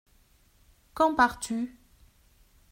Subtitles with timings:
[0.95, 1.77] Quand pars-tu?